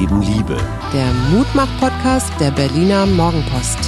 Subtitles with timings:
[0.00, 0.58] Leben Liebe.
[0.92, 3.78] Der Mutmach-Podcast der Berliner Morgenpost.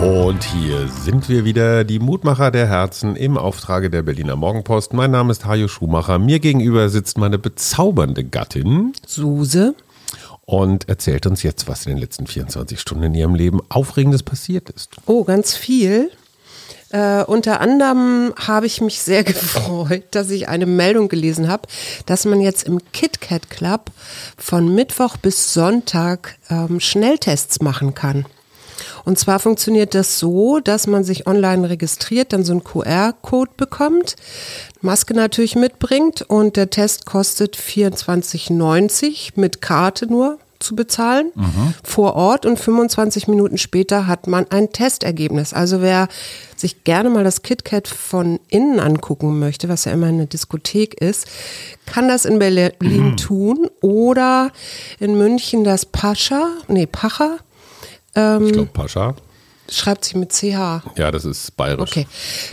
[0.00, 4.94] Und hier sind wir wieder, die Mutmacher der Herzen im Auftrage der Berliner Morgenpost.
[4.94, 6.18] Mein Name ist Hajo Schumacher.
[6.18, 8.94] Mir gegenüber sitzt meine bezaubernde Gattin.
[9.06, 9.74] Suse.
[10.46, 14.70] Und erzählt uns jetzt, was in den letzten 24 Stunden in ihrem Leben Aufregendes passiert
[14.70, 14.96] ist.
[15.04, 16.10] Oh, ganz viel.
[16.90, 21.68] Äh, unter anderem habe ich mich sehr gefreut, dass ich eine Meldung gelesen habe,
[22.06, 23.90] dass man jetzt im KitKat Club
[24.36, 28.26] von Mittwoch bis Sonntag ähm, Schnelltests machen kann.
[29.04, 34.16] Und zwar funktioniert das so, dass man sich online registriert, dann so einen QR-Code bekommt,
[34.80, 41.74] Maske natürlich mitbringt und der Test kostet 24,90 mit Karte nur zu bezahlen mhm.
[41.82, 45.52] vor Ort und 25 Minuten später hat man ein Testergebnis.
[45.52, 46.08] Also wer
[46.54, 51.26] sich gerne mal das KitKat von innen angucken möchte, was ja immer eine Diskothek ist,
[51.86, 53.16] kann das in Berlin mhm.
[53.16, 54.52] tun oder
[54.98, 57.38] in München das Pascha, nee, Pacha.
[58.14, 59.14] Ähm, ich glaube Pascha.
[59.70, 60.82] Schreibt sich mit CH.
[60.96, 61.90] Ja, das ist bayerisch.
[61.90, 62.06] Okay.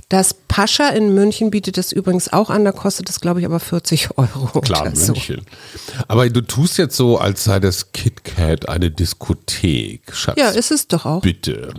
[0.09, 3.59] Das Pascha in München bietet das übrigens auch an, da kostet das, glaube ich, aber
[3.59, 4.61] 40 Euro.
[4.61, 5.41] Klar, München.
[5.45, 6.03] So.
[6.07, 10.38] Aber du tust jetzt so, als sei das KitKat eine Diskothek, Schatz.
[10.38, 11.21] Ja, ist es doch auch.
[11.21, 11.73] Bitte.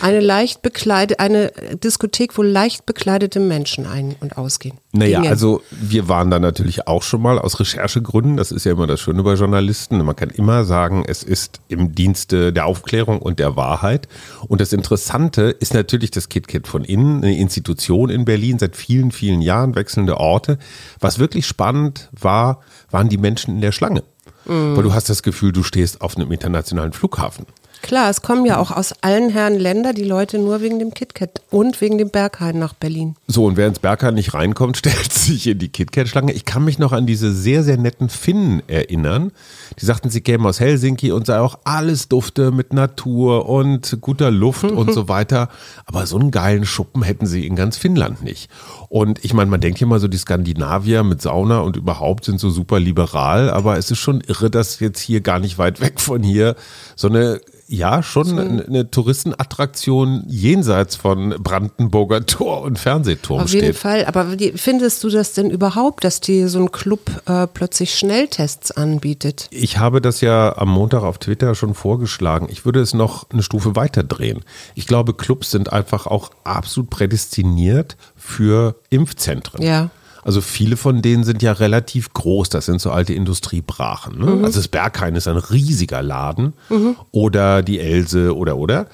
[0.00, 4.78] Eine leicht bekleidete, eine Diskothek, wo leicht bekleidete Menschen ein- und ausgehen.
[4.92, 5.30] Naja, Gingen.
[5.30, 8.36] also wir waren da natürlich auch schon mal aus Recherchegründen.
[8.36, 9.98] Das ist ja immer das Schöne bei Journalisten.
[10.04, 14.08] Man kann immer sagen, es ist im Dienste der Aufklärung und der Wahrheit.
[14.46, 19.10] Und das Interessante ist natürlich das KitKat von innen, eine Institution in Berlin seit vielen,
[19.10, 20.58] vielen Jahren, wechselnde Orte.
[21.00, 24.04] Was wirklich spannend war, waren die Menschen in der Schlange.
[24.46, 24.76] Mhm.
[24.76, 27.46] Weil du hast das Gefühl, du stehst auf einem internationalen Flughafen.
[27.84, 31.42] Klar, es kommen ja auch aus allen Herren Länder die Leute nur wegen dem KitKat
[31.50, 33.14] und wegen dem Berghain nach Berlin.
[33.26, 36.32] So, und wer ins Berghain nicht reinkommt, stellt sich in die KitKat-Schlange.
[36.32, 39.32] Ich kann mich noch an diese sehr, sehr netten Finnen erinnern.
[39.78, 44.30] Die sagten, sie kämen aus Helsinki und sei auch alles dufte mit Natur und guter
[44.30, 45.50] Luft und so weiter.
[45.84, 48.48] Aber so einen geilen Schuppen hätten sie in ganz Finnland nicht.
[48.88, 52.40] Und ich meine, man denkt hier mal so, die Skandinavier mit Sauna und überhaupt sind
[52.40, 56.00] so super liberal, aber es ist schon irre, dass jetzt hier gar nicht weit weg
[56.00, 56.56] von hier
[56.96, 57.42] so eine
[57.74, 58.36] ja schon so.
[58.38, 63.60] eine, Touristenattraktion jenseits von Brandenburger Tor und Fernsehturm Auf steht.
[63.60, 64.04] Auf jeden Fall.
[64.06, 69.48] Aber findest du das denn überhaupt, dass die so ein Club äh, plötzlich Schnelltests anbietet?
[69.50, 72.48] Ich habe das ja am Montag auf Twitter schon vorgeschlagen.
[72.50, 74.42] Ich würde es noch eine Stufe weiter drehen.
[74.74, 79.62] Ich glaube, Clubs sind einfach auch absolut prädestiniert für Impfzentren.
[79.62, 79.90] Ja.
[80.24, 82.48] Also viele von denen sind ja relativ groß.
[82.48, 84.18] Das sind so alte Industriebrachen.
[84.18, 84.26] Ne?
[84.26, 84.44] Mhm.
[84.44, 86.54] Also das Berghain ist ein riesiger Laden.
[86.70, 86.96] Mhm.
[87.12, 88.86] Oder die Else oder oder.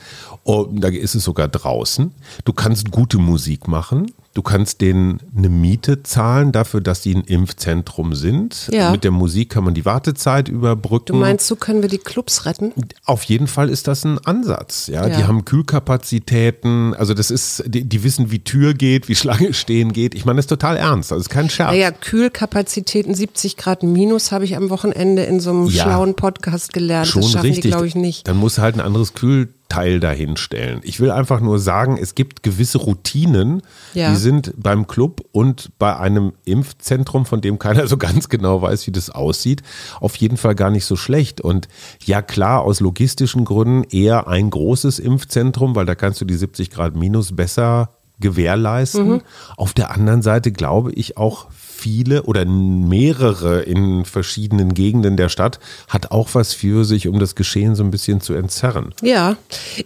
[0.43, 2.13] Und da ist es sogar draußen.
[2.45, 4.11] Du kannst gute Musik machen.
[4.33, 8.69] Du kannst denen eine Miete zahlen dafür, dass sie ein Impfzentrum sind.
[8.73, 8.93] Ja.
[8.93, 11.07] Mit der Musik kann man die Wartezeit überbrücken.
[11.07, 12.73] Du meinst, so können wir die Clubs retten?
[13.05, 14.87] Auf jeden Fall ist das ein Ansatz.
[14.87, 15.17] Ja, ja.
[15.17, 16.95] die haben Kühlkapazitäten.
[16.95, 20.15] Also das ist, die, die, wissen, wie Tür geht, wie Schlange stehen geht.
[20.15, 21.11] Ich meine, das ist total ernst.
[21.11, 21.73] Das ist kein Scherz.
[21.73, 26.73] Naja, Kühlkapazitäten 70 Grad minus habe ich am Wochenende in so einem ja, schlauen Podcast
[26.73, 27.09] gelernt.
[27.09, 27.63] Schon das schaffen richtig.
[27.63, 28.29] die, glaube ich, nicht.
[28.29, 30.81] Dann muss halt ein anderes Kühl Teil dahinstellen.
[30.83, 33.63] Ich will einfach nur sagen, es gibt gewisse Routinen,
[33.95, 34.11] ja.
[34.11, 38.87] die sind beim Club und bei einem Impfzentrum, von dem keiner so ganz genau weiß,
[38.87, 39.63] wie das aussieht,
[40.01, 41.41] auf jeden Fall gar nicht so schlecht.
[41.41, 41.69] Und
[42.05, 46.71] ja klar, aus logistischen Gründen eher ein großes Impfzentrum, weil da kannst du die 70
[46.71, 49.09] Grad minus besser gewährleisten.
[49.09, 49.23] Mhm.
[49.57, 55.59] Auf der anderen Seite glaube ich auch viele oder mehrere in verschiedenen Gegenden der Stadt
[55.89, 58.95] hat auch was für sich, um das Geschehen so ein bisschen zu entzerren.
[59.03, 59.37] Ja,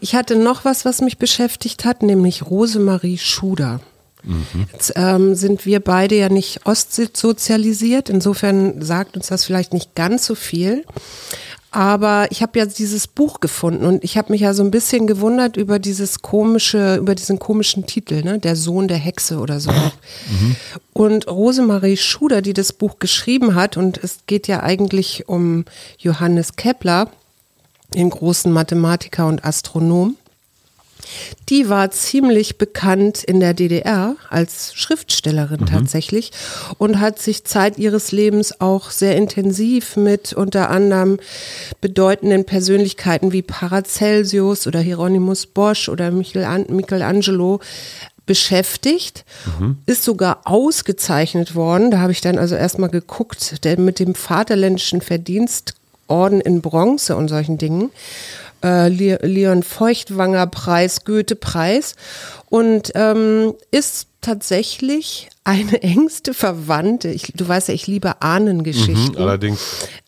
[0.01, 3.81] ich hatte noch was, was mich beschäftigt hat, nämlich Rosemarie Schuder.
[4.25, 4.67] Mhm.
[4.73, 10.27] Jetzt ähm, sind wir beide ja nicht ostsozialisiert, insofern sagt uns das vielleicht nicht ganz
[10.27, 10.85] so viel.
[11.75, 15.09] Aber ich habe ja dieses Buch gefunden und ich habe mich ja so ein bisschen
[15.09, 18.39] gewundert über dieses komische, über diesen komischen Titel, ne?
[18.39, 19.73] Der Sohn der Hexe oder so.
[19.73, 20.55] Mhm.
[20.93, 25.65] Und Rosemarie Schuder, die das Buch geschrieben hat, und es geht ja eigentlich um
[25.99, 27.09] Johannes Kepler,
[27.93, 30.15] den großen Mathematiker und Astronom.
[31.49, 35.67] Die war ziemlich bekannt in der DDR als Schriftstellerin mhm.
[35.67, 36.33] tatsächlich
[36.79, 41.19] und hat sich Zeit ihres Lebens auch sehr intensiv mit unter anderem
[41.81, 47.61] bedeutenden Persönlichkeiten wie Paracelsius oder Hieronymus Bosch oder Michelangelo
[48.27, 49.25] beschäftigt,
[49.59, 49.79] mhm.
[49.87, 51.91] ist sogar ausgezeichnet worden.
[51.91, 57.29] Da habe ich dann also erstmal geguckt, der mit dem Vaterländischen Verdienstorden in Bronze und
[57.29, 57.91] solchen Dingen.
[58.65, 61.95] Äh, Leon Feuchtwanger Preis, Goethe Preis
[62.49, 67.11] und ähm, ist tatsächlich eine engste Verwandte.
[67.11, 69.13] Ich, du weißt ja, ich liebe Ahnengeschichten.
[69.13, 69.61] Mhm, allerdings.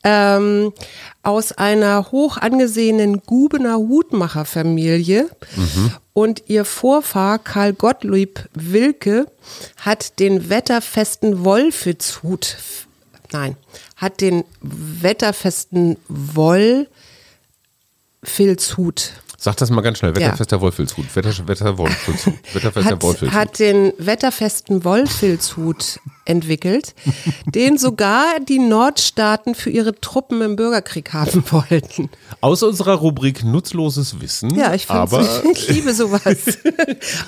[0.03, 0.73] Ähm,
[1.23, 5.29] aus einer hoch angesehenen Gubener Hutmacherfamilie.
[5.57, 5.93] Mhm.
[6.15, 9.27] Und ihr Vorfahr Karl Gottlieb Wilke
[9.77, 12.57] hat den wetterfesten Wolfitzhut,
[13.33, 13.57] nein,
[13.97, 15.99] hat den wetterfesten
[18.27, 20.17] Wollfilzhut Sag das mal ganz schnell.
[20.17, 20.63] Wetterfester ja.
[20.63, 21.15] Wollfilzhut.
[21.15, 22.35] Wetter, Wetter, Wollfilzhut.
[22.55, 23.39] Wetterfester hat, Wollfilzhut.
[23.39, 26.95] Hat den wetterfesten Wollfilzhut entwickelt,
[27.55, 32.09] den sogar die Nordstaaten für ihre Truppen im Bürgerkrieg haben wollten.
[32.41, 34.53] Aus unserer Rubrik Nutzloses Wissen.
[34.55, 36.59] Ja, ich, aber ich liebe sowas.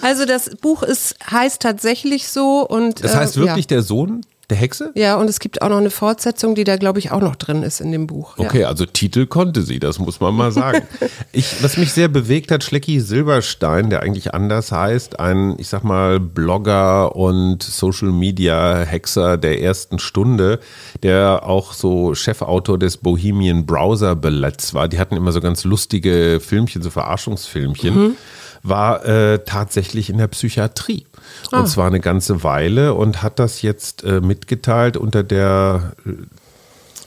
[0.00, 3.04] Also das Buch ist, heißt tatsächlich so und.
[3.04, 3.76] Das heißt äh, wirklich ja.
[3.76, 4.92] der Sohn der Hexe?
[4.94, 7.62] Ja, und es gibt auch noch eine Fortsetzung, die da, glaube ich, auch noch drin
[7.62, 8.38] ist in dem Buch.
[8.38, 8.68] Okay, ja.
[8.68, 10.82] also Titel konnte sie, das muss man mal sagen.
[11.32, 15.84] ich, was mich sehr bewegt hat, Schlecki Silberstein, der eigentlich anders heißt, ein, ich sag
[15.84, 20.60] mal, Blogger und Social Media Hexer der ersten Stunde,
[21.02, 24.88] der auch so Chefautor des Bohemian Browser Balletts war.
[24.88, 27.94] Die hatten immer so ganz lustige Filmchen, so Verarschungsfilmchen.
[27.94, 28.16] Mhm
[28.62, 31.06] war äh, tatsächlich in der Psychiatrie.
[31.50, 31.60] Ah.
[31.60, 36.10] Und zwar eine ganze Weile und hat das jetzt äh, mitgeteilt unter der, äh,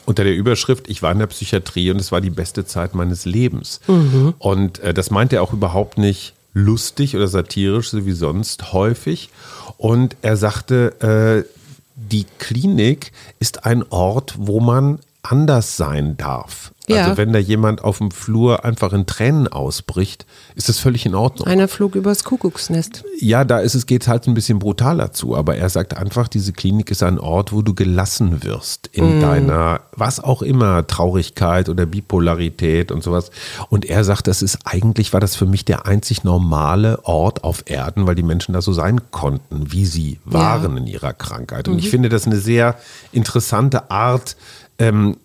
[0.05, 3.25] unter der Überschrift, ich war in der Psychiatrie und es war die beste Zeit meines
[3.25, 3.79] Lebens.
[3.87, 4.33] Mhm.
[4.39, 9.29] Und äh, das meint er auch überhaupt nicht lustig oder satirisch, so wie sonst häufig.
[9.77, 11.49] Und er sagte, äh,
[11.95, 16.73] die Klinik ist ein Ort, wo man anders sein darf.
[16.87, 17.03] Ja.
[17.03, 20.25] Also wenn da jemand auf dem Flur einfach in Tränen ausbricht,
[20.55, 21.47] ist das völlig in Ordnung.
[21.47, 23.03] Einer flog übers Kuckucksnest.
[23.19, 26.53] Ja, da ist es geht halt ein bisschen brutaler zu, aber er sagt einfach, diese
[26.53, 29.21] Klinik ist ein Ort, wo du gelassen wirst in mm.
[29.21, 33.29] deiner was auch immer Traurigkeit oder Bipolarität und sowas.
[33.69, 37.63] Und er sagt, das ist eigentlich war das für mich der einzig normale Ort auf
[37.67, 40.77] Erden, weil die Menschen da so sein konnten, wie sie waren ja.
[40.79, 41.67] in ihrer Krankheit.
[41.67, 41.79] Und mhm.
[41.79, 42.75] ich finde das eine sehr
[43.11, 44.35] interessante Art
[44.81, 45.15] ähm,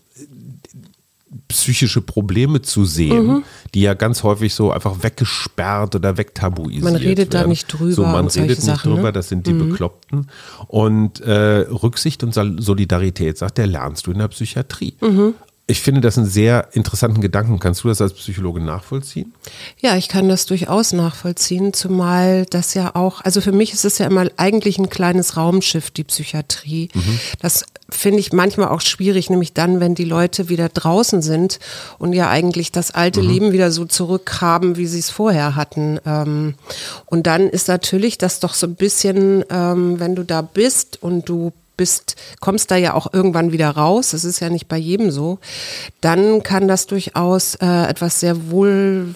[1.48, 3.44] psychische Probleme zu sehen, mhm.
[3.74, 7.44] die ja ganz häufig so einfach weggesperrt oder wegtabuisiert Man redet werden.
[7.44, 7.92] da nicht drüber.
[7.92, 9.12] So, man redet nicht Sachen, drüber, ne?
[9.12, 9.70] das sind die mhm.
[9.70, 10.28] Bekloppten.
[10.66, 14.94] Und äh, Rücksicht und Solidarität, sagt er, lernst du in der Psychiatrie.
[15.00, 15.34] Mhm.
[15.68, 17.58] Ich finde das einen sehr interessanten Gedanken.
[17.58, 19.34] Kannst du das als Psychologe nachvollziehen?
[19.80, 23.98] Ja, ich kann das durchaus nachvollziehen, zumal das ja auch, also für mich ist es
[23.98, 26.88] ja immer eigentlich ein kleines Raumschiff, die Psychiatrie.
[26.94, 27.18] Mhm.
[27.40, 31.58] Das finde ich manchmal auch schwierig, nämlich dann, wenn die Leute wieder draußen sind
[31.98, 33.28] und ja eigentlich das alte mhm.
[33.28, 35.98] Leben wieder so zurückhaben, wie sie es vorher hatten.
[36.06, 36.54] Ähm,
[37.06, 41.28] und dann ist natürlich das doch so ein bisschen, ähm, wenn du da bist und
[41.28, 45.10] du bist, kommst da ja auch irgendwann wieder raus, das ist ja nicht bei jedem
[45.10, 45.38] so,
[46.00, 49.14] dann kann das durchaus äh, etwas sehr wohl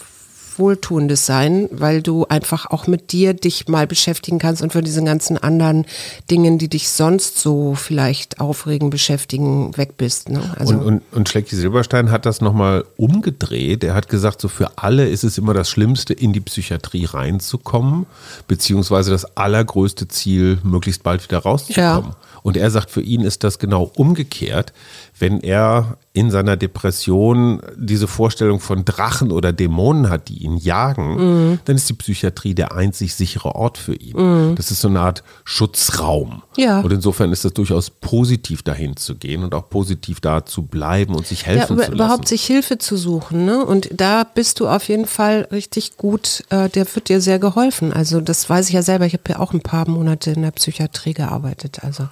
[0.58, 5.04] Wohltuendes sein, weil du einfach auch mit dir dich mal beschäftigen kannst und von diesen
[5.04, 5.86] ganzen anderen
[6.30, 10.28] Dingen, die dich sonst so vielleicht aufregen, beschäftigen, weg bist.
[10.28, 10.42] Ne?
[10.56, 13.84] Also und, und, und Schlecki Silberstein hat das nochmal umgedreht.
[13.84, 18.06] Er hat gesagt, so für alle ist es immer das Schlimmste, in die Psychiatrie reinzukommen,
[18.48, 22.10] beziehungsweise das allergrößte Ziel, möglichst bald wieder rauszukommen.
[22.10, 22.16] Ja.
[22.42, 24.72] Und er sagt, für ihn ist das genau umgekehrt
[25.20, 31.50] wenn er in seiner Depression diese Vorstellung von Drachen oder Dämonen hat, die ihn jagen,
[31.50, 31.58] mhm.
[31.66, 34.16] dann ist die Psychiatrie der einzig sichere Ort für ihn.
[34.16, 34.54] Mhm.
[34.56, 36.42] Das ist so eine Art Schutzraum.
[36.56, 36.80] Ja.
[36.80, 41.14] Und insofern ist das durchaus positiv, dahin zu gehen und auch positiv da zu bleiben
[41.14, 41.92] und sich helfen ja, zu lassen.
[41.92, 43.44] Überhaupt sich Hilfe zu suchen.
[43.44, 43.64] Ne?
[43.64, 47.92] Und da bist du auf jeden Fall richtig gut, äh, der wird dir sehr geholfen.
[47.92, 50.50] Also das weiß ich ja selber, ich habe ja auch ein paar Monate in der
[50.50, 51.84] Psychiatrie gearbeitet.
[51.84, 52.08] Also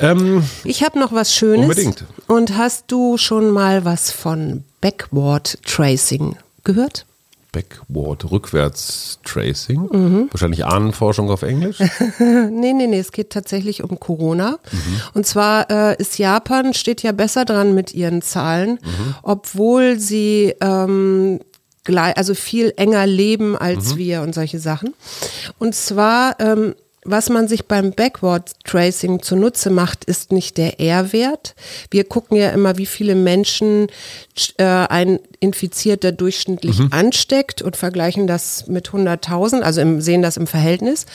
[0.00, 1.62] ähm, ich habe noch was Schönes.
[1.62, 2.04] Unbedingt.
[2.26, 7.06] Und hast du schon mal was von Backward Tracing gehört?
[7.52, 9.88] Backward, rückwärts Tracing.
[9.90, 10.28] Mhm.
[10.30, 11.78] Wahrscheinlich Ahnenforschung auf Englisch?
[12.18, 14.58] nee, nee, nee, es geht tatsächlich um Corona.
[14.70, 15.00] Mhm.
[15.14, 19.14] Und zwar äh, ist Japan, steht ja besser dran mit ihren Zahlen, mhm.
[19.22, 21.40] obwohl sie ähm,
[21.88, 23.98] also viel enger leben als mhm.
[23.98, 24.94] wir und solche Sachen.
[25.58, 31.54] Und zwar ähm, was man sich beim Backward Tracing zunutze macht, ist nicht der R-Wert.
[31.90, 33.88] Wir gucken ja immer, wie viele Menschen
[34.58, 36.88] äh, ein Infizierter durchschnittlich mhm.
[36.90, 41.06] ansteckt und vergleichen das mit 100.000, also im, sehen das im Verhältnis.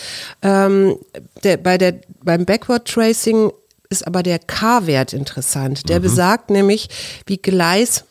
[0.42, 0.98] Ähm,
[1.44, 3.52] der, bei der, beim Backward Tracing
[3.90, 5.88] ist aber der K-Wert interessant.
[5.88, 6.04] Der mhm.
[6.04, 6.90] besagt nämlich,
[7.28, 8.06] wie Gleis,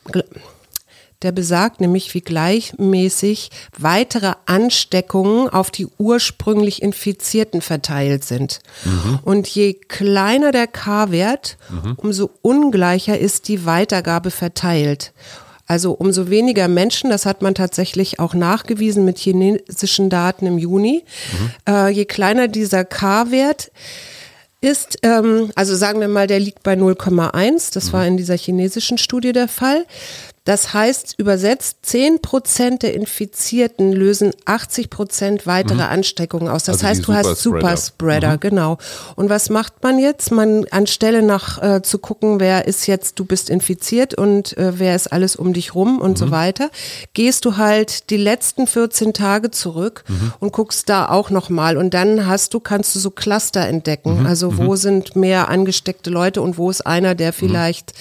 [1.24, 8.60] der besagt nämlich, wie gleichmäßig weitere Ansteckungen auf die ursprünglich Infizierten verteilt sind.
[8.84, 9.18] Mhm.
[9.22, 11.94] Und je kleiner der K-Wert, mhm.
[11.96, 15.12] umso ungleicher ist die Weitergabe verteilt.
[15.66, 21.04] Also umso weniger Menschen, das hat man tatsächlich auch nachgewiesen mit chinesischen Daten im Juni,
[21.32, 21.50] mhm.
[21.72, 23.70] äh, je kleiner dieser K-Wert
[24.60, 27.92] ist, ähm, also sagen wir mal, der liegt bei 0,1, das mhm.
[27.92, 29.86] war in dieser chinesischen Studie der Fall,
[30.44, 35.90] das heißt, übersetzt, 10 Prozent der Infizierten lösen 80 Prozent weitere mhm.
[35.90, 36.64] Ansteckungen aus.
[36.64, 38.40] Das also heißt, du hast Superspreader, mhm.
[38.40, 38.78] genau.
[39.16, 40.30] Und was macht man jetzt?
[40.32, 44.94] Man, anstelle nach äh, zu gucken, wer ist jetzt, du bist infiziert und äh, wer
[44.94, 46.16] ist alles um dich rum und mhm.
[46.16, 46.70] so weiter,
[47.14, 50.34] gehst du halt die letzten 14 Tage zurück mhm.
[50.40, 51.78] und guckst da auch nochmal.
[51.78, 54.20] Und dann hast du, kannst du so Cluster entdecken.
[54.20, 54.26] Mhm.
[54.26, 54.76] Also wo mhm.
[54.76, 57.94] sind mehr angesteckte Leute und wo ist einer, der vielleicht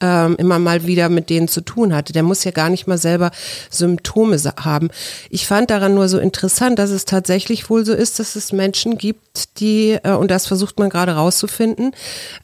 [0.00, 2.12] ähm, immer mal wieder mit denen zu tun hatte.
[2.12, 3.30] Der muss ja gar nicht mal selber
[3.70, 4.90] Symptome haben.
[5.30, 8.98] Ich fand daran nur so interessant, dass es tatsächlich wohl so ist, dass es Menschen
[8.98, 11.92] gibt, die, äh, und das versucht man gerade rauszufinden,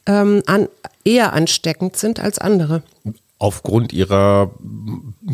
[0.05, 0.67] ähm, an,
[1.03, 2.83] eher ansteckend sind als andere
[3.39, 4.49] aufgrund ihrer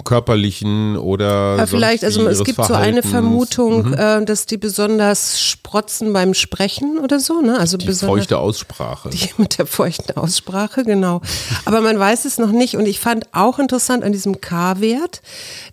[0.03, 2.79] körperlichen oder ja, vielleicht also es gibt Verhaltens.
[2.79, 3.93] so eine Vermutung mhm.
[3.93, 9.29] äh, dass die besonders sprotzen beim Sprechen oder so ne also die feuchte Aussprache die
[9.37, 11.21] mit der feuchten Aussprache genau
[11.63, 15.21] aber man weiß es noch nicht und ich fand auch interessant an diesem K-Wert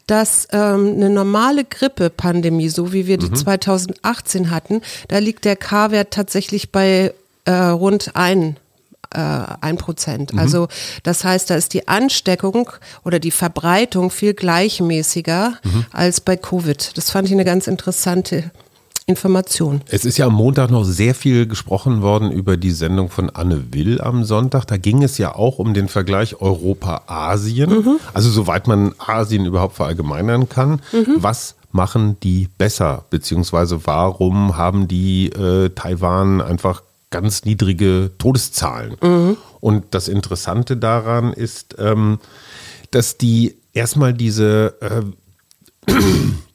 [0.06, 3.34] dass ähm, eine normale Grippe-Pandemie so wie wir die mhm.
[3.34, 7.12] 2018 hatten da liegt der K-Wert tatsächlich bei
[7.44, 8.56] äh, rund ein
[9.16, 10.32] ein Prozent.
[10.32, 10.38] Mhm.
[10.38, 10.68] Also
[11.02, 12.70] das heißt, da ist die Ansteckung
[13.04, 15.86] oder die Verbreitung viel gleichmäßiger mhm.
[15.92, 16.96] als bei Covid.
[16.96, 18.50] Das fand ich eine ganz interessante
[19.10, 19.80] Information.
[19.88, 23.72] Es ist ja am Montag noch sehr viel gesprochen worden über die Sendung von Anne
[23.72, 24.66] Will am Sonntag.
[24.66, 27.70] Da ging es ja auch um den Vergleich Europa-Asien.
[27.70, 27.96] Mhm.
[28.14, 30.80] Also soweit man Asien überhaupt verallgemeinern kann.
[30.92, 31.16] Mhm.
[31.16, 33.04] Was machen die besser?
[33.10, 38.96] Beziehungsweise warum haben die äh, Taiwan einfach ganz niedrige Todeszahlen.
[39.02, 39.36] Mhm.
[39.60, 42.18] Und das Interessante daran ist, ähm,
[42.90, 45.92] dass die erstmal diese, äh,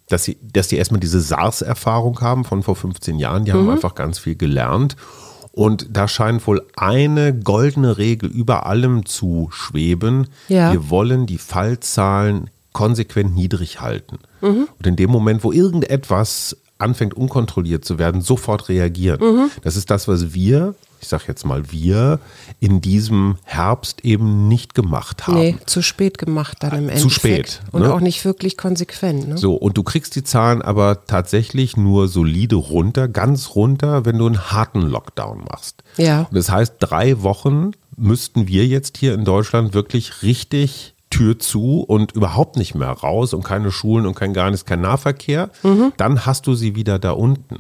[0.09, 3.45] dass, sie, dass die erstmal diese SARS-Erfahrung haben von vor 15 Jahren.
[3.45, 3.57] Die mhm.
[3.57, 4.95] haben einfach ganz viel gelernt.
[5.51, 10.27] Und da scheint wohl eine goldene Regel über allem zu schweben.
[10.49, 10.73] Ja.
[10.73, 14.19] Wir wollen die Fallzahlen konsequent niedrig halten.
[14.41, 14.67] Mhm.
[14.77, 19.19] Und in dem Moment, wo irgendetwas anfängt unkontrolliert zu werden, sofort reagieren.
[19.21, 19.51] Mhm.
[19.63, 22.19] Das ist das, was wir, ich sage jetzt mal wir,
[22.59, 25.39] in diesem Herbst eben nicht gemacht haben.
[25.39, 27.01] Nee, zu spät gemacht dann im Endeffekt.
[27.01, 27.61] Zu spät.
[27.71, 27.93] Und ne?
[27.93, 29.27] auch nicht wirklich konsequent.
[29.27, 29.37] Ne?
[29.37, 34.25] So, und du kriegst die Zahlen aber tatsächlich nur solide runter, ganz runter, wenn du
[34.25, 35.83] einen harten Lockdown machst.
[35.97, 36.21] Ja.
[36.21, 41.79] Und das heißt, drei Wochen müssten wir jetzt hier in Deutschland wirklich richtig Tür zu
[41.79, 45.93] und überhaupt nicht mehr raus und keine Schulen und kein gar nichts, kein Nahverkehr, mhm.
[45.95, 47.59] dann hast du sie wieder da unten.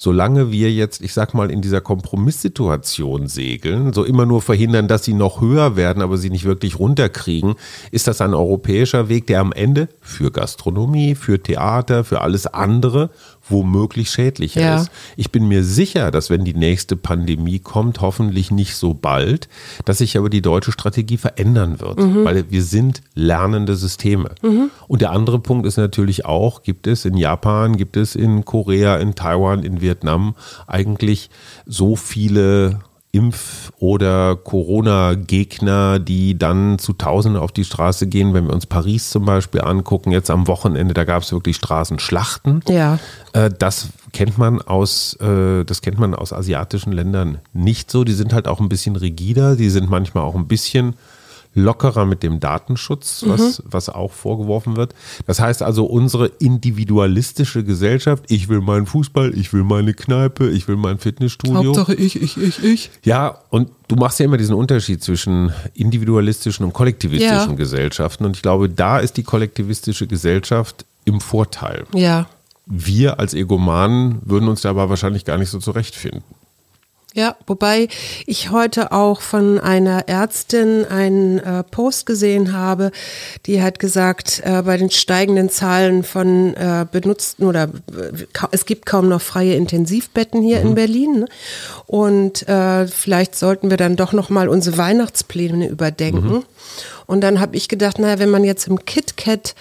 [0.00, 5.04] Solange wir jetzt, ich sag mal, in dieser Kompromisssituation segeln, so immer nur verhindern, dass
[5.04, 7.54] sie noch höher werden, aber sie nicht wirklich runterkriegen,
[7.92, 13.10] ist das ein europäischer Weg, der am Ende für Gastronomie, für Theater, für alles andere
[13.48, 14.76] womöglich schädlicher ja.
[14.80, 14.90] ist.
[15.16, 19.48] Ich bin mir sicher, dass wenn die nächste Pandemie kommt, hoffentlich nicht so bald,
[19.84, 22.24] dass sich aber die deutsche Strategie verändern wird, mhm.
[22.24, 24.30] weil wir sind lernende Systeme.
[24.42, 24.70] Mhm.
[24.86, 28.96] Und der andere Punkt ist natürlich auch, gibt es in Japan, gibt es in Korea,
[28.96, 30.34] in Taiwan, in Vietnam
[30.66, 31.30] eigentlich
[31.66, 32.80] so viele
[33.12, 38.34] Impf- oder Corona-Gegner, die dann zu Tausenden auf die Straße gehen.
[38.34, 42.62] Wenn wir uns Paris zum Beispiel angucken, jetzt am Wochenende, da gab es wirklich Straßenschlachten.
[42.68, 42.98] Ja.
[43.32, 48.04] Äh, das kennt man aus, äh, das kennt man aus asiatischen Ländern nicht so.
[48.04, 50.94] Die sind halt auch ein bisschen rigider, die sind manchmal auch ein bisschen
[51.54, 53.64] lockerer mit dem Datenschutz, was, mhm.
[53.70, 54.94] was auch vorgeworfen wird.
[55.26, 60.68] Das heißt also, unsere individualistische Gesellschaft, ich will meinen Fußball, ich will meine Kneipe, ich
[60.68, 61.68] will mein Fitnessstudio.
[61.68, 62.90] Hauptsache ich, ich, ich, ich.
[63.04, 67.56] Ja, und du machst ja immer diesen Unterschied zwischen individualistischen und kollektivistischen ja.
[67.56, 68.24] Gesellschaften.
[68.24, 71.84] Und ich glaube, da ist die kollektivistische Gesellschaft im Vorteil.
[71.94, 72.26] Ja.
[72.66, 76.22] Wir als Egomanen würden uns da aber wahrscheinlich gar nicht so zurechtfinden.
[77.14, 77.88] Ja, wobei
[78.26, 82.92] ich heute auch von einer Ärztin einen äh, Post gesehen habe,
[83.46, 87.70] die hat gesagt, äh, bei den steigenden Zahlen von äh, benutzten oder
[88.50, 90.66] es gibt kaum noch freie Intensivbetten hier mhm.
[90.66, 91.26] in Berlin ne?
[91.86, 96.28] und äh, vielleicht sollten wir dann doch noch mal unsere Weihnachtspläne überdenken.
[96.28, 96.44] Mhm.
[97.06, 99.54] Und dann habe ich gedacht, naja, wenn man jetzt im KitKat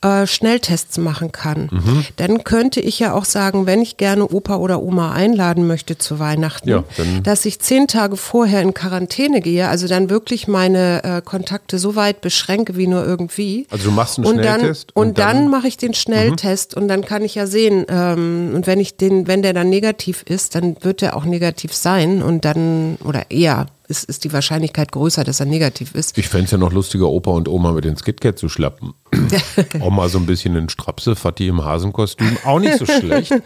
[0.00, 1.68] äh, Schnelltests machen kann.
[1.72, 2.04] Mhm.
[2.16, 6.18] Dann könnte ich ja auch sagen, wenn ich gerne Opa oder Oma einladen möchte zu
[6.18, 6.84] Weihnachten, ja,
[7.22, 11.96] dass ich zehn Tage vorher in Quarantäne gehe, also dann wirklich meine äh, Kontakte so
[11.96, 13.66] weit beschränke wie nur irgendwie.
[13.70, 14.92] Also du machst einen und Schnelltest?
[14.94, 16.82] Dann, und, dann, dann mache ich den Schnelltest mhm.
[16.82, 20.22] und dann kann ich ja sehen, ähm, und wenn ich den, wenn der dann negativ
[20.22, 24.92] ist, dann wird der auch negativ sein und dann, oder eher ist, ist die Wahrscheinlichkeit
[24.92, 26.16] größer, dass er negativ ist.
[26.16, 28.94] Ich fände es ja noch lustiger, Opa und Oma mit ins KitKat zu schlappen.
[29.80, 33.32] Oma so ein bisschen in Strapse, Fatih im Hasenkostüm, auch nicht so schlecht.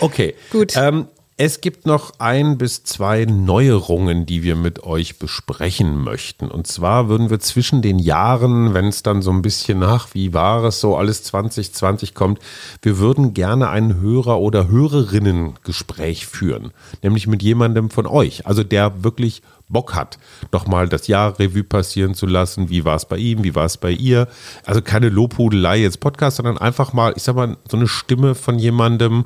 [0.00, 0.74] Okay, gut.
[0.76, 1.06] Ähm,
[1.40, 6.50] es gibt noch ein bis zwei Neuerungen, die wir mit euch besprechen möchten.
[6.50, 10.34] Und zwar würden wir zwischen den Jahren, wenn es dann so ein bisschen nach, wie
[10.34, 12.40] war es so, alles 2020 kommt,
[12.82, 16.72] wir würden gerne ein Hörer- oder Hörerinnen-Gespräch führen.
[17.04, 18.44] Nämlich mit jemandem von euch.
[18.44, 20.18] Also der wirklich Bock hat,
[20.50, 22.70] nochmal das Jahr Revue passieren zu lassen.
[22.70, 24.28] Wie war es bei ihm, wie war es bei ihr?
[24.64, 28.58] Also keine Lobhudelei jetzt Podcast, sondern einfach mal, ich sag mal, so eine Stimme von
[28.58, 29.24] jemandem,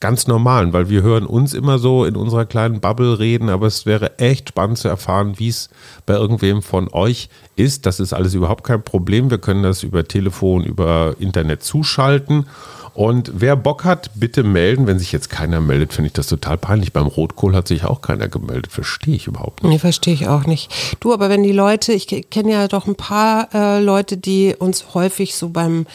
[0.00, 3.86] ganz normalen, weil wir hören uns immer so in unserer kleinen Bubble reden, aber es
[3.86, 5.70] wäre echt spannend zu erfahren, wie es
[6.06, 7.86] bei irgendwem von euch ist.
[7.86, 9.30] Das ist alles überhaupt kein Problem.
[9.30, 12.46] Wir können das über Telefon, über Internet zuschalten.
[12.94, 14.86] Und wer Bock hat, bitte melden.
[14.86, 16.92] Wenn sich jetzt keiner meldet, finde ich das total peinlich.
[16.92, 18.70] Beim Rotkohl hat sich auch keiner gemeldet.
[18.70, 19.72] Verstehe ich überhaupt nicht.
[19.72, 20.72] Nee, verstehe ich auch nicht.
[21.00, 24.94] Du, aber wenn die Leute, ich kenne ja doch ein paar äh, Leute, die uns
[24.94, 25.86] häufig so beim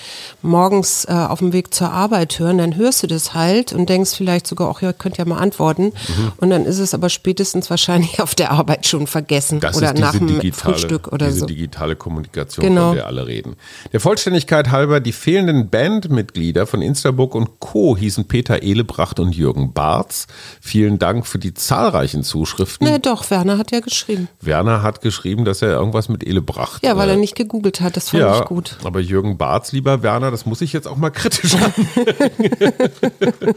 [0.41, 4.15] morgens äh, auf dem Weg zur Arbeit hören, dann hörst du das halt und denkst
[4.15, 5.85] vielleicht sogar, ach ja, könnt ja mal antworten.
[5.85, 6.31] Mhm.
[6.35, 10.11] Und dann ist es aber spätestens wahrscheinlich auf der Arbeit schon vergessen das oder nach
[10.11, 11.45] dem digitale, Frühstück oder diese so.
[11.45, 12.87] digitale Kommunikation, genau.
[12.87, 13.55] von der alle reden.
[13.93, 17.95] Der Vollständigkeit halber, die fehlenden Bandmitglieder von Instabook und Co.
[17.95, 20.25] hießen Peter Ehlebracht und Jürgen Barz.
[20.59, 22.87] Vielen Dank für die zahlreichen Zuschriften.
[22.89, 24.27] Na doch, Werner hat ja geschrieben.
[24.41, 26.83] Werner hat geschrieben, dass er irgendwas mit Ehlebracht.
[26.83, 28.77] Ja, weil äh, er nicht gegoogelt hat, das fand ja, ich gut.
[28.83, 31.73] Aber Jürgen Barz, lieber Werner, das muss ich jetzt auch mal kritisch an.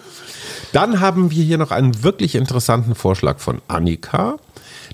[0.72, 4.36] Dann haben wir hier noch einen wirklich interessanten Vorschlag von Annika.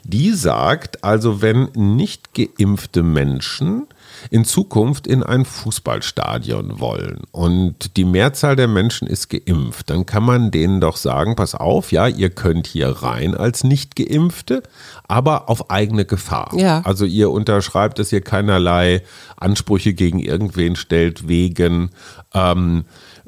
[0.04, 3.86] Die sagt, also wenn nicht geimpfte Menschen
[4.30, 10.22] in Zukunft in ein Fußballstadion wollen und die Mehrzahl der Menschen ist geimpft, dann kann
[10.22, 14.62] man denen doch sagen, pass auf, ja, ihr könnt hier rein als nicht geimpfte,
[15.06, 16.52] aber auf eigene Gefahr.
[16.56, 16.82] Ja.
[16.84, 19.02] Also ihr unterschreibt, dass ihr keinerlei
[19.36, 21.90] Ansprüche gegen irgendwen stellt wegen,
[22.34, 22.84] ähm,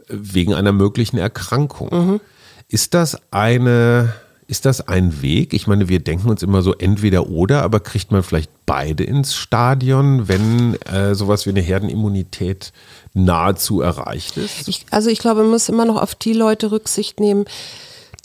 [0.09, 1.89] wegen einer möglichen Erkrankung.
[1.93, 2.21] Mhm.
[2.69, 4.15] Ist das eine
[4.51, 5.55] ist das ein Weg?
[5.55, 9.35] Ich meine, wir denken uns immer so entweder oder, aber kriegt man vielleicht beide ins
[9.37, 12.73] Stadion, wenn äh, sowas wie eine Herdenimmunität
[13.15, 14.69] nahezu erreicht ist?
[14.69, 17.45] Ich, also ich glaube, man muss immer noch auf die Leute Rücksicht nehmen,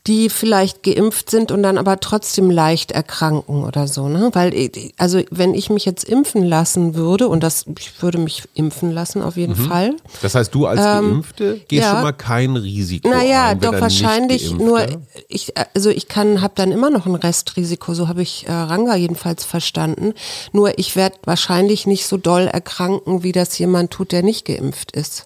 [0.08, 4.30] die vielleicht geimpft sind und dann aber trotzdem leicht erkranken oder so, ne?
[4.34, 8.92] Weil also wenn ich mich jetzt impfen lassen würde und das ich würde mich impfen
[8.92, 9.68] lassen auf jeden mhm.
[9.68, 9.96] Fall.
[10.22, 11.92] Das heißt, du als ähm, Geimpfte gehst ja.
[11.92, 13.60] schon mal kein Risiko naja, ein.
[13.60, 14.86] Doch wahrscheinlich nur
[15.28, 18.96] ich also ich kann habe dann immer noch ein Restrisiko, so habe ich äh, Ranga
[18.96, 20.14] jedenfalls verstanden.
[20.52, 24.92] Nur ich werde wahrscheinlich nicht so doll erkranken, wie das jemand tut, der nicht geimpft
[24.92, 25.26] ist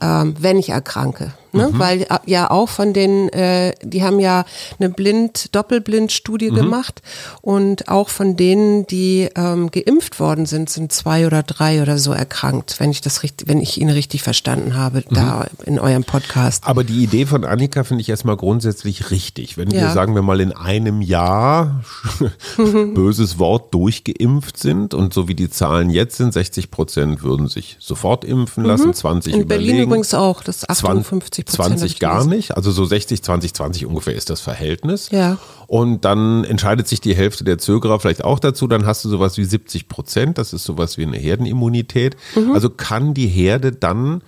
[0.00, 1.32] ähm, wenn ich erkranke.
[1.52, 1.70] Ne?
[1.72, 1.78] Mhm.
[1.78, 4.44] Weil äh, ja auch von den, äh, die haben ja
[4.78, 6.56] eine Blind, Doppelblind-Studie mhm.
[6.56, 7.02] gemacht
[7.42, 12.12] und auch von denen, die ähm, geimpft worden sind, sind zwei oder drei oder so
[12.12, 15.14] erkrankt, wenn ich das richtig, wenn ich ihn richtig verstanden habe, mhm.
[15.14, 16.66] da in eurem Podcast.
[16.66, 19.56] Aber die Idee von Annika finde ich erstmal grundsätzlich richtig.
[19.56, 19.82] Wenn ja.
[19.82, 21.82] wir, sagen wir mal, in einem Jahr,
[22.56, 27.76] böses Wort, durchgeimpft sind und so wie die Zahlen jetzt sind, 60 Prozent würden sich
[27.80, 29.40] sofort impfen lassen, 20 mhm.
[29.40, 29.66] in überlegen.
[29.66, 31.78] Berlin übrigens auch, das 58 Prozent.
[31.78, 35.10] 20 gar nicht, also so 60, 20, 20 ungefähr ist das Verhältnis.
[35.10, 35.38] Ja.
[35.66, 39.36] Und dann entscheidet sich die Hälfte der Zögerer vielleicht auch dazu, dann hast du sowas
[39.38, 42.16] wie 70 Prozent, das ist sowas wie eine Herdenimmunität.
[42.34, 42.52] Mhm.
[42.52, 44.22] Also kann die Herde dann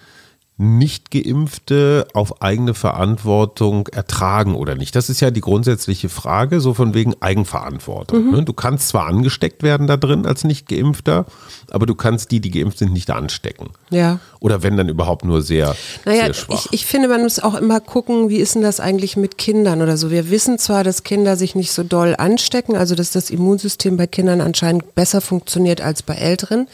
[0.60, 4.94] nicht-Geimpfte auf eigene Verantwortung ertragen oder nicht?
[4.94, 8.26] Das ist ja die grundsätzliche Frage, so von wegen Eigenverantwortung.
[8.26, 8.30] Mhm.
[8.32, 8.42] Ne?
[8.44, 11.24] Du kannst zwar angesteckt werden da drin als Nicht-Geimpfter,
[11.70, 13.70] aber du kannst die, die geimpft sind, nicht anstecken.
[13.88, 14.20] Ja.
[14.38, 16.66] Oder wenn dann überhaupt nur sehr, naja, sehr schwach.
[16.66, 19.80] Ich, ich finde, man muss auch immer gucken, wie ist denn das eigentlich mit Kindern
[19.80, 20.10] oder so.
[20.10, 24.06] Wir wissen zwar, dass Kinder sich nicht so doll anstecken, also dass das Immunsystem bei
[24.06, 26.68] Kindern anscheinend besser funktioniert als bei Älteren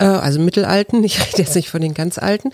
[0.00, 2.50] äh, also Mittelalten, ich rede jetzt nicht von den ganz Alten.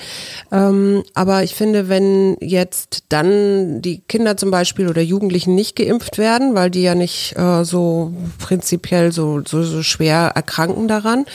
[0.52, 6.18] Ähm, aber ich finde, wenn jetzt dann die Kinder zum Beispiel oder Jugendlichen nicht geimpft
[6.18, 11.26] werden, weil die ja nicht äh, so prinzipiell so, so, so schwer erkranken daran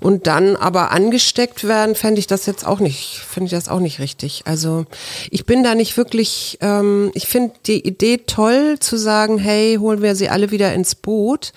[0.00, 3.80] und dann aber angesteckt werden, fände ich das jetzt auch nicht, finde ich das auch
[3.80, 4.42] nicht richtig.
[4.44, 4.86] Also
[5.30, 10.02] ich bin da nicht wirklich, ähm, ich finde die Idee toll zu sagen, hey, holen
[10.02, 11.52] wir sie alle wieder ins Boot.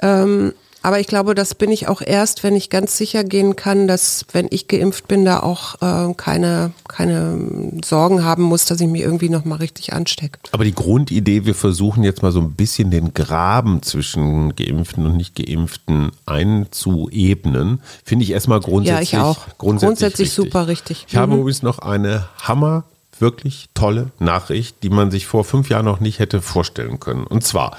[0.00, 0.52] Ähm,
[0.86, 4.24] Aber ich glaube, das bin ich auch erst, wenn ich ganz sicher gehen kann, dass
[4.30, 9.02] wenn ich geimpft bin, da auch äh, keine, keine Sorgen haben muss, dass ich mich
[9.02, 10.38] irgendwie nochmal richtig anstecke.
[10.52, 15.16] Aber die Grundidee, wir versuchen jetzt mal so ein bisschen den Graben zwischen Geimpften und
[15.16, 19.38] Nicht-Geimpften einzuebnen, finde ich erstmal grundsätzlich, ja, ich auch.
[19.58, 21.06] grundsätzlich, grundsätzlich super richtig.
[21.08, 21.18] Ich mhm.
[21.18, 22.84] habe übrigens noch eine Hammer
[23.18, 27.26] wirklich tolle Nachricht, die man sich vor fünf Jahren noch nicht hätte vorstellen können.
[27.26, 27.76] Und zwar,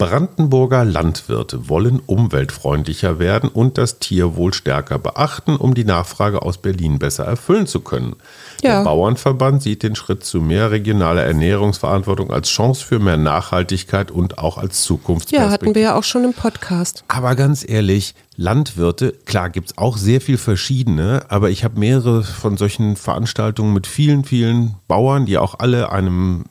[0.00, 6.98] Brandenburger Landwirte wollen umweltfreundlicher werden und das Tierwohl stärker beachten, um die Nachfrage aus Berlin
[6.98, 8.16] besser erfüllen zu können.
[8.62, 8.76] Ja.
[8.76, 14.38] Der Bauernverband sieht den Schritt zu mehr regionaler Ernährungsverantwortung als Chance für mehr Nachhaltigkeit und
[14.38, 15.46] auch als Zukunftsperspektive.
[15.46, 17.04] Ja, hatten wir ja auch schon im Podcast.
[17.08, 22.22] Aber ganz ehrlich, Landwirte, klar gibt es auch sehr viel verschiedene, aber ich habe mehrere
[22.22, 26.44] von solchen Veranstaltungen mit vielen, vielen Bauern, die auch alle einem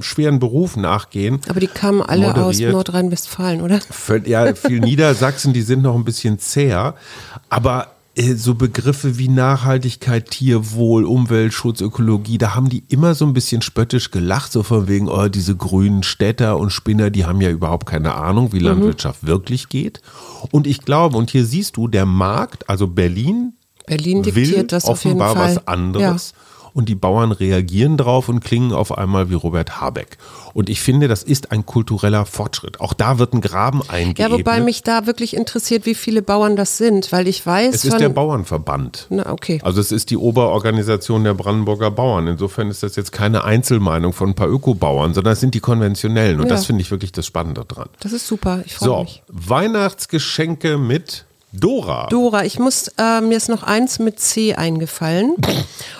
[0.00, 1.38] schweren Beruf nachgehen.
[1.50, 2.46] Aber die kamen alle moderiert.
[2.46, 3.78] aus Nordrhein-Westfalen, oder?
[4.24, 6.94] Ja, viel Niedersachsen, die sind noch ein bisschen zäher.
[7.50, 13.34] Aber äh, so Begriffe wie Nachhaltigkeit, Tierwohl, Umweltschutz, Ökologie, da haben die immer so ein
[13.34, 17.50] bisschen spöttisch gelacht, so von wegen, oh, diese grünen Städter und Spinner, die haben ja
[17.50, 18.64] überhaupt keine Ahnung, wie mhm.
[18.64, 20.00] Landwirtschaft wirklich geht.
[20.50, 23.52] Und ich glaube, und hier siehst du, der Markt, also Berlin,
[23.86, 26.32] Berlin diktiert will das offenbar was anderes.
[26.34, 26.38] Ja
[26.74, 30.18] und die Bauern reagieren drauf und klingen auf einmal wie Robert Habeck.
[30.52, 32.80] Und ich finde, das ist ein kultureller Fortschritt.
[32.80, 34.18] Auch da wird ein Graben eingeebnet.
[34.18, 37.74] Ja, wobei mich da wirklich interessiert, wie viele Bauern das sind, weil ich weiß.
[37.74, 39.06] Es ist der Bauernverband.
[39.10, 39.60] Na, okay.
[39.62, 42.26] Also es ist die Oberorganisation der Brandenburger Bauern.
[42.26, 46.40] Insofern ist das jetzt keine Einzelmeinung von ein paar Ökobauern, sondern es sind die konventionellen.
[46.40, 46.54] Und ja.
[46.54, 47.88] das finde ich wirklich das Spannende dran.
[48.00, 48.62] Das ist super.
[48.66, 49.22] Ich freue so, mich.
[49.28, 51.24] Weihnachtsgeschenke mit
[51.58, 52.08] Dora.
[52.08, 55.34] Dora, ich muss, äh, mir ist noch eins mit C eingefallen.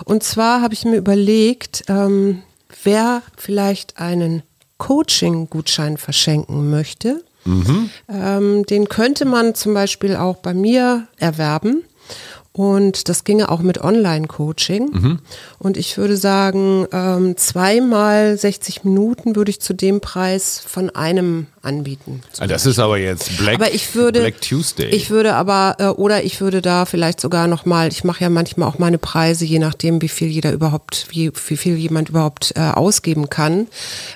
[0.04, 2.42] Und zwar habe ich mir überlegt, ähm,
[2.82, 4.42] wer vielleicht einen
[4.78, 7.22] Coaching-Gutschein verschenken möchte.
[7.44, 7.90] Mhm.
[8.08, 11.84] Ähm, den könnte man zum Beispiel auch bei mir erwerben.
[12.56, 14.90] Und das ginge auch mit Online-Coaching.
[14.92, 15.18] Mhm.
[15.58, 21.48] Und ich würde sagen, ähm, zweimal 60 Minuten würde ich zu dem Preis von einem
[21.64, 22.22] anbieten.
[22.38, 24.90] Ah, das ist aber jetzt Black, aber ich würde, Black Tuesday.
[24.90, 28.68] Ich würde aber, äh, oder ich würde da vielleicht sogar nochmal, ich mache ja manchmal
[28.68, 32.60] auch meine Preise, je nachdem, wie viel jeder überhaupt, wie, wie viel jemand überhaupt äh,
[32.60, 33.66] ausgeben kann,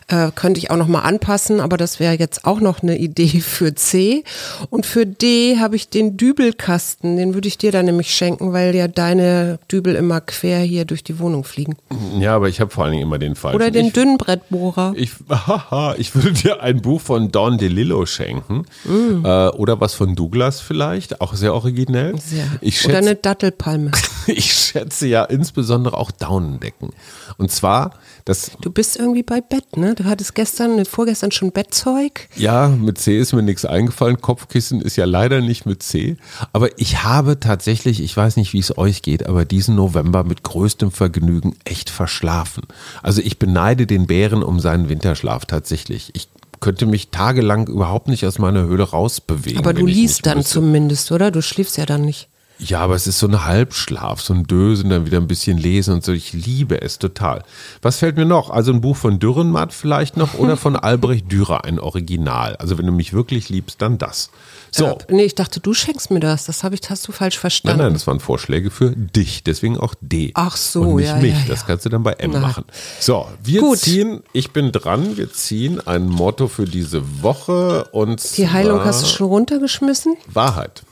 [0.08, 3.74] äh, könnte ich auch nochmal anpassen, aber das wäre jetzt auch noch eine Idee für
[3.74, 4.24] C.
[4.70, 8.74] Und für D habe ich den Dübelkasten, den würde ich dir dann nämlich schenken, weil
[8.74, 11.76] ja deine Dübel immer quer hier durch die Wohnung fliegen.
[12.18, 13.56] Ja, aber ich habe vor allen Dingen immer den falschen.
[13.56, 14.94] Oder den Dünnbrettbohrer.
[14.96, 18.64] Ich, haha, ich würde dir ein Buch von Don DeLillo schenken.
[18.84, 19.24] Mm.
[19.24, 22.18] Äh, oder was von Douglas vielleicht, auch sehr originell.
[22.18, 22.46] Sehr.
[22.60, 23.90] Ich schätze, oder eine Dattelpalme.
[24.26, 26.90] ich schätze ja insbesondere auch Daunendecken.
[27.36, 27.92] Und zwar
[28.28, 28.52] das.
[28.60, 29.94] Du bist irgendwie bei Bett, ne?
[29.94, 32.28] Du hattest gestern, vorgestern schon Bettzeug.
[32.36, 34.20] Ja, mit C ist mir nichts eingefallen.
[34.20, 36.16] Kopfkissen ist ja leider nicht mit C.
[36.52, 40.42] Aber ich habe tatsächlich, ich weiß nicht, wie es euch geht, aber diesen November mit
[40.42, 42.64] größtem Vergnügen echt verschlafen.
[43.02, 46.10] Also ich beneide den Bären um seinen Winterschlaf tatsächlich.
[46.14, 46.28] Ich
[46.60, 49.58] könnte mich tagelang überhaupt nicht aus meiner Höhle rausbewegen.
[49.58, 50.54] Aber du liest dann müsste.
[50.54, 51.30] zumindest, oder?
[51.30, 52.28] Du schläfst ja dann nicht.
[52.58, 55.94] Ja, aber es ist so ein Halbschlaf, so ein Dösen, dann wieder ein bisschen lesen
[55.94, 56.12] und so.
[56.12, 57.44] Ich liebe es total.
[57.82, 58.50] Was fällt mir noch?
[58.50, 62.56] Also ein Buch von Dürrenmatt vielleicht noch oder von Albrecht Dürer, ein Original.
[62.56, 64.30] Also wenn du mich wirklich liebst, dann das.
[64.72, 64.86] So.
[64.86, 66.46] Äh, nee, ich dachte, du schenkst mir das.
[66.46, 67.78] Das habe ich, hast du falsch verstanden.
[67.78, 69.44] Nein, nein, das waren Vorschläge für dich.
[69.44, 70.32] Deswegen auch D.
[70.34, 71.32] Ach so, und nicht ja, mich.
[71.32, 71.44] Ja, ja.
[71.48, 72.42] Das kannst du dann bei M nein.
[72.42, 72.64] machen.
[72.98, 73.78] So, wir Gut.
[73.78, 79.02] ziehen, ich bin dran, wir ziehen ein Motto für diese Woche und Die Heilung hast
[79.02, 80.16] du schon runtergeschmissen?
[80.26, 80.82] Wahrheit.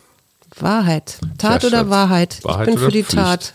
[0.60, 1.18] Wahrheit.
[1.38, 2.38] Tat ja, oder Wahrheit?
[2.42, 2.68] Wahrheit?
[2.68, 3.24] Ich bin für die Pflicht.
[3.24, 3.54] Tat.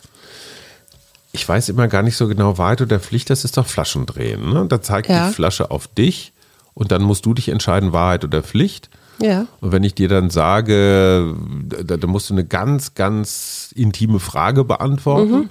[1.34, 4.54] Ich weiß immer gar nicht so genau, Wahrheit oder Pflicht, das ist doch Flaschendrehen.
[4.54, 4.66] Ne?
[4.68, 5.28] Da zeigt ja.
[5.28, 6.34] die Flasche auf dich
[6.74, 8.90] und dann musst du dich entscheiden, Wahrheit oder Pflicht.
[9.20, 9.46] Ja.
[9.62, 14.64] Und wenn ich dir dann sage, da, da musst du eine ganz, ganz intime Frage
[14.64, 15.50] beantworten, mhm.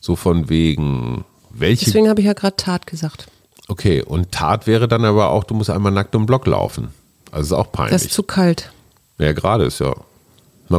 [0.00, 1.86] so von wegen, welche.
[1.86, 3.26] Deswegen habe ich ja gerade Tat gesagt.
[3.68, 6.88] Okay, und Tat wäre dann aber auch, du musst einmal nackt um Block laufen.
[7.30, 7.92] Also ist auch peinlich.
[7.92, 8.72] Das ist zu kalt.
[9.18, 9.94] Ja, gerade ist ja.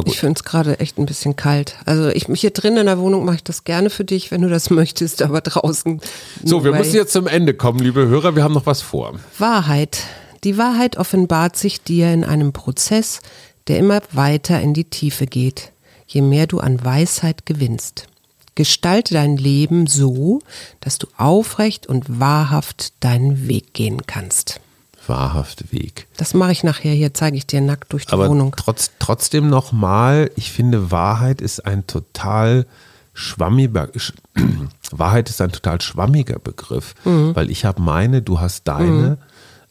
[0.06, 1.76] Ich finde es gerade echt ein bisschen kalt.
[1.84, 4.42] Also ich mich hier drin in der Wohnung mache ich das gerne für dich, wenn
[4.42, 6.00] du das möchtest, aber draußen.
[6.42, 8.34] So, wir müssen jetzt zum Ende kommen, liebe Hörer.
[8.34, 9.14] Wir haben noch was vor.
[9.38, 10.02] Wahrheit.
[10.42, 13.20] Die Wahrheit offenbart sich dir in einem Prozess,
[13.68, 15.72] der immer weiter in die Tiefe geht,
[16.06, 18.06] je mehr du an Weisheit gewinnst.
[18.54, 20.40] Gestalte dein Leben so,
[20.80, 24.60] dass du aufrecht und wahrhaft deinen Weg gehen kannst
[25.08, 26.06] wahrhaft Weg.
[26.16, 26.92] Das mache ich nachher.
[26.92, 28.54] Hier zeige ich dir nackt durch die Aber Wohnung.
[28.56, 32.66] Trotz, trotzdem nochmal, ich finde, Wahrheit ist ein total
[33.12, 33.88] schwammiger,
[34.90, 37.34] Wahrheit ist ein total schwammiger Begriff, mhm.
[37.34, 39.18] weil ich habe meine, du hast deine.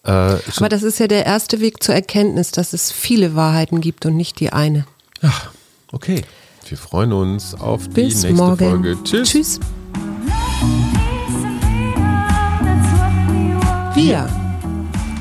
[0.03, 0.09] Mhm.
[0.09, 4.05] Äh, Aber das ist ja der erste Weg zur Erkenntnis, dass es viele Wahrheiten gibt
[4.05, 4.85] und nicht die eine.
[5.21, 5.51] Ach,
[5.91, 6.23] okay.
[6.67, 8.69] Wir freuen uns auf Bis die nächste morgen.
[8.69, 8.97] Folge.
[9.03, 9.29] Tschüss.
[9.29, 9.59] Tschüss.
[13.95, 14.42] Wir.